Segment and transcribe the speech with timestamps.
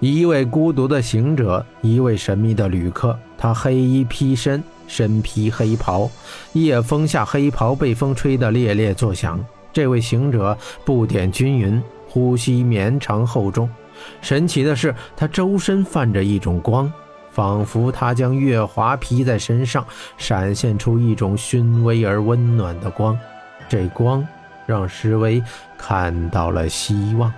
[0.00, 3.18] 一位孤独的行者，一位神秘的旅客。
[3.38, 6.10] 他黑衣披身，身披黑袍，
[6.52, 9.42] 夜风下黑袍被风吹得猎猎作响。
[9.72, 13.68] 这位行者不点均匀，呼吸绵长厚重。
[14.20, 16.90] 神奇的是，他周身泛着一种光，
[17.30, 19.86] 仿佛他将月华披在身上，
[20.18, 23.18] 闪现出一种熏微而温暖的光。
[23.68, 24.26] 这光
[24.66, 25.42] 让石威
[25.78, 27.32] 看到了希望。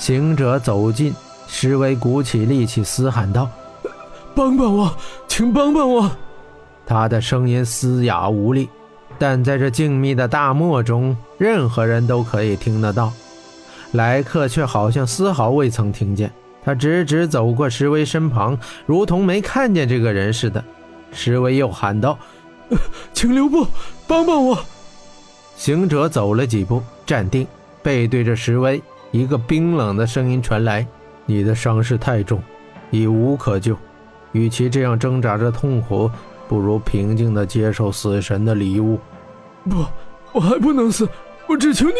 [0.00, 1.14] 行者走近，
[1.46, 3.46] 石威鼓起力气嘶喊道
[4.34, 4.96] ：“帮帮我，
[5.28, 6.10] 请帮帮我！”
[6.86, 8.70] 他的声音嘶哑无力，
[9.18, 13.12] 但在这静谧的大漠中，任何人都可以听得到。
[13.92, 16.32] 来客却好像丝毫未曾听见，
[16.64, 20.64] 他直直走过石威身旁，如同没看见这个人似的。
[21.12, 22.18] 石威又喊道
[23.12, 23.66] ：“请留步，
[24.06, 24.58] 帮帮我！”
[25.58, 27.46] 行者走了几步，站定，
[27.82, 28.82] 背对着石威。
[29.10, 30.86] 一个冰冷的声音传来
[31.26, 32.42] ：“你的伤势太重，
[32.90, 33.76] 已无可救。
[34.32, 36.10] 与其这样挣扎着痛苦，
[36.48, 38.98] 不如平静地接受死神的礼物。
[39.68, 39.84] ”“不，
[40.32, 41.08] 我还不能死，
[41.48, 41.94] 我只求你。”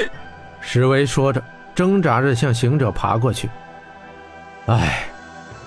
[0.62, 1.42] 石威说着，
[1.74, 3.50] 挣扎着向行者爬过去。
[4.66, 5.08] “唉，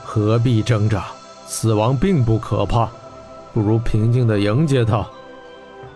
[0.03, 1.05] 何必挣扎？
[1.45, 2.89] 死亡并不可怕，
[3.53, 5.05] 不如平静地迎接它。”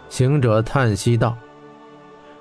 [0.09, 1.35] 行者叹息道。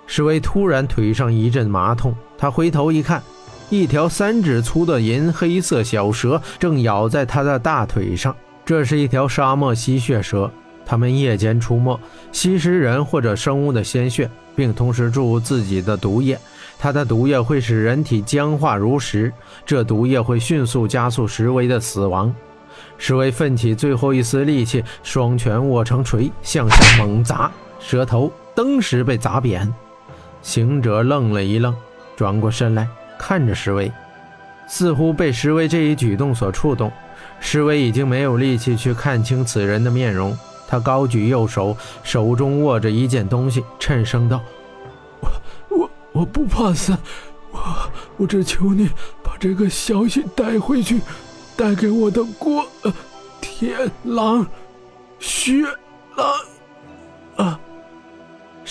[0.07, 3.23] 石威突然腿上一阵麻痛，他回头一看，
[3.71, 8.34] 一条三指粗的银黑色小蛇正咬在他的大腿上。
[8.65, 10.51] 这是一条沙漠吸血蛇，
[10.84, 11.99] 它们夜间出没，
[12.33, 16.39] 吸食人或者生物的鲜血，并同时注入自己的毒液。
[16.79, 19.33] 它的毒液会使人体僵化如石，
[19.65, 22.34] 这毒液会迅速加速石威的死亡。
[22.99, 29.73] 石威奋起最后一丝力气，双拳握成锤，向下猛砸，蛇头登时被砸扁。
[30.47, 31.75] 行者愣了一愣，
[32.16, 32.86] 转过身来
[33.19, 33.91] 看着石威，
[34.69, 36.91] 似乎被石威这一举动所触动。
[37.41, 40.38] 石威已经没有力气去看清此人的面容，
[40.69, 44.41] 他高举右手，手中握着一件东西，沉声道
[45.19, 45.28] ：“我
[45.69, 46.97] 我我不怕死，
[47.50, 47.60] 我
[48.16, 48.88] 我只求你
[49.25, 51.00] 把这个消息带回去，
[51.56, 52.65] 带给我的国
[53.41, 54.47] 天狼
[55.19, 55.65] 血
[56.16, 56.25] 狼。”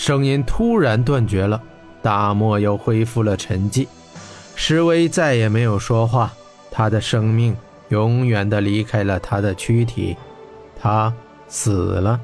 [0.06, 1.60] 声音突然断绝了，
[2.00, 3.88] 大漠又恢复了沉寂。
[4.54, 6.32] 石威再也没有说话，
[6.70, 7.56] 他的生命
[7.88, 10.16] 永远的离开了他的躯体，
[10.80, 11.12] 他
[11.48, 12.20] 死了。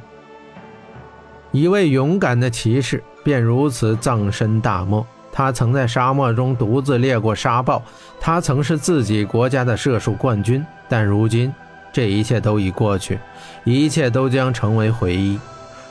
[1.50, 5.04] 一位勇敢的骑士便如此葬身大漠。
[5.32, 7.82] 他曾在沙漠中独自猎过沙豹，
[8.20, 10.64] 他曾是自己国家的射术冠军。
[10.88, 11.52] 但如今，
[11.92, 13.18] 这一切都已过去，
[13.64, 15.36] 一切都将成为回忆。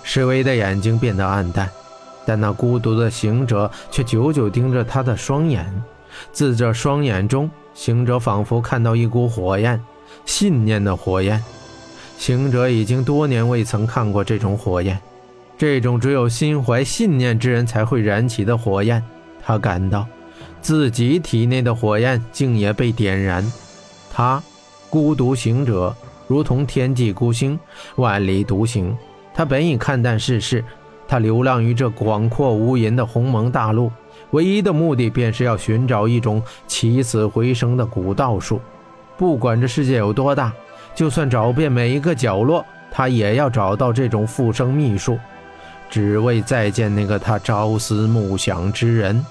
[0.04, 1.70] 石威的眼睛变得暗淡，
[2.26, 5.66] 但那孤独的行者却久久盯着他的双眼。
[6.32, 9.82] 自这双眼中，行者仿佛看到一股火焰，
[10.26, 11.44] 信念的火焰。
[12.18, 15.00] 行者已经多年未曾看过这种火焰，
[15.58, 19.04] 这种只有心怀信念之人才会燃起的火焰。
[19.44, 20.06] 他感到
[20.62, 23.44] 自己体内的火焰竟也被点燃。
[24.14, 24.44] 他，
[24.90, 25.96] 孤独行者，
[26.28, 27.60] 如同天际孤星，
[27.96, 28.96] 万里独行。
[29.34, 30.64] 他本已看淡世事，
[31.12, 33.92] 他流浪于这广阔无垠的鸿蒙大陆，
[34.30, 38.62] 唯一的目的便是要寻找一种起死回生的古道术。
[39.18, 40.54] 不管这世界有多大，
[40.96, 45.20] 就算找遍每一个角落，他也要找到这种复生秘术，
[45.90, 49.22] 只为再见那个他朝思暮想之人。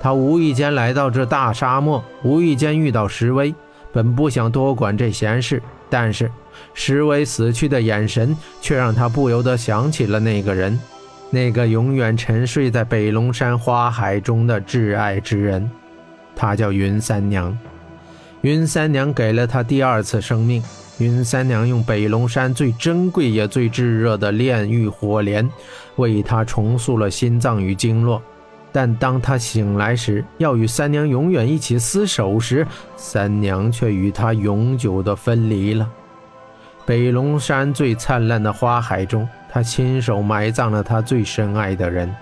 [0.00, 3.54] 他无意间来到这大沙漠，无意间遇到石威，
[3.92, 6.30] 本不想多管这闲事，但是。
[6.72, 10.78] 石伟死去的眼神，却让他不由得想起了那个人，
[11.30, 15.70] 那个永远沉睡在北龙山花海中的挚爱之人。
[16.34, 17.56] 他叫云三娘。
[18.40, 20.62] 云三娘给了他第二次生命。
[20.98, 25.46] 云三娘用北龙山最珍贵也最炙热的炼狱火莲，
[25.96, 28.22] 为他重塑了心脏与经络。
[28.76, 35.88] 但当他醒来时，要与三娘永远一起厮守时，三娘却与他永久的分离了。
[36.84, 42.14] 北龙山最灿烂的花海中，他亲手埋葬了他最深爱的人。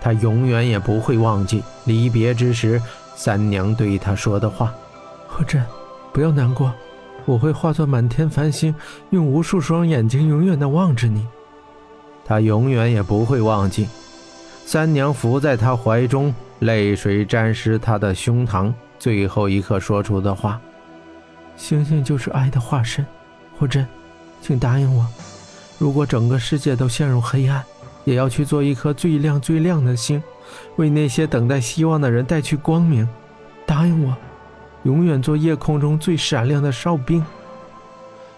[0.00, 2.80] 他永远也不会忘记离别之时，
[3.14, 4.72] 三娘对他说的话
[5.28, 5.62] ：“何震，
[6.10, 6.72] 不要难过，
[7.26, 8.74] 我会化作满天繁星，
[9.10, 11.26] 用无数双眼睛永远的望着你。”
[12.24, 13.86] 他永远也不会忘记。
[14.72, 20.58] 三娘伏在他怀中，泪水沾湿他的胸膛，最后一刻说出的话
[21.58, 23.04] ：“星星就是爱的化身。”
[23.58, 23.86] 霍真，
[24.40, 25.06] 请答应我，
[25.76, 27.62] 如果整个世界都陷入黑暗，
[28.04, 30.22] 也要去做一颗最亮最亮的星，
[30.76, 33.06] 为那些等待希望的人带去光明。
[33.66, 34.16] 答应我。
[34.84, 37.22] 永远做夜空中最闪亮的哨兵。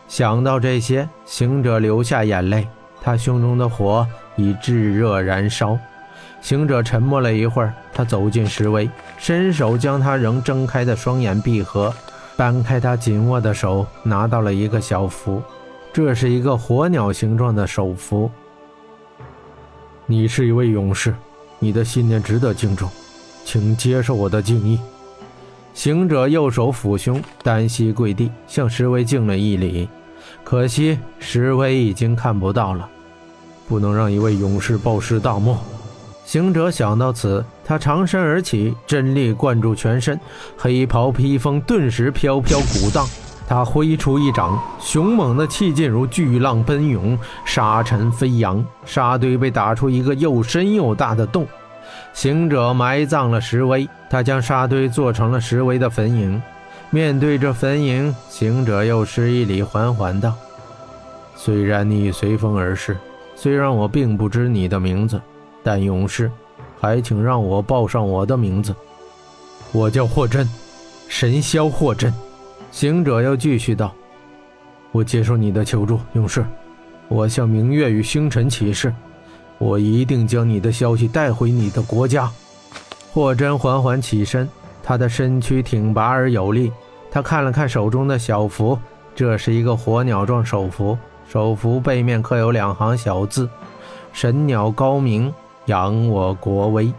[0.09, 2.67] 想到这些，行者流下眼泪，
[3.01, 4.05] 他胸中的火
[4.35, 5.79] 已炙热燃烧。
[6.41, 11.93] 行者沉默了一会儿，他走近石威，伸手将他仍睁开的双眼闭合，
[12.37, 15.43] 掰开他紧握的手，拿到了一个小符，
[15.93, 18.31] 这是一个火鸟形状的手符。
[20.07, 21.15] 你是一位勇士，
[21.59, 22.91] 你的信念值得敬重，
[23.45, 24.79] 请接受我的敬意。
[25.73, 29.89] 行者右手抚胸，单膝跪地，向石威敬了一礼。
[30.45, 32.89] 可惜石威已经看不到了，
[33.67, 35.59] 不能让一位勇士暴尸大漠。
[36.25, 40.19] 行者想到此，他长身而起，真力灌注全身，
[40.57, 43.07] 黑袍披风顿时飘飘鼓荡。
[43.47, 51.47] 他挥出一掌，凶猛的气劲如巨浪奔涌，沙尘飞扬，沙堆被打出一个又深又大的洞。
[52.15, 56.41] 行者埋葬了石威，他将沙堆做成了石威的坟茔。
[56.89, 60.33] 面对着坟茔，行者又施一礼，缓缓道
[61.37, 62.97] ：“虽然你随风而逝，
[63.37, 65.21] 虽然我并不知你的名字。”
[65.65, 66.31] 但勇士，
[66.79, 68.73] 还请让我报上我的名字。
[69.73, 70.47] 我叫霍真，
[71.09, 72.13] 神霄霍真。
[72.71, 73.93] 行者又继续道
[74.93, 76.45] ：“我接受你的求助，勇士。
[77.09, 78.95] 我向明月与星辰起誓，
[79.59, 82.31] 我一定将你的消息带回你的国家。”
[83.13, 84.49] 霍真缓缓起身，
[84.83, 86.71] 他的身躯挺拔而有力。
[87.11, 88.79] 他看了看手中的小符，
[89.15, 93.49] 这是一个火鸟状手符，手符背面刻有两行小字
[94.13, 95.33] ：“神鸟高明。”
[95.67, 96.93] 扬我国威。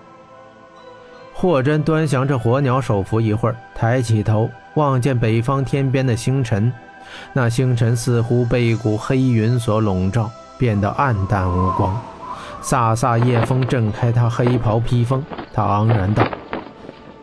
[1.34, 6.72] 霍真端详着火鸟手符一会儿，抬起头望见北方天边的星辰，
[7.34, 12.00] 那星辰似乎被一股黑云所笼罩，变得暗淡无光。
[12.62, 15.24] 飒飒夜风震开他黑袍披风，
[15.54, 16.24] 他昂然道：“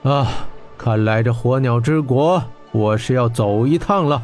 [0.04, 0.28] 啊，
[0.76, 4.22] 看来这火鸟之国，我是要走一趟了。”